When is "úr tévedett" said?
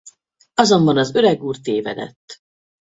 1.43-2.39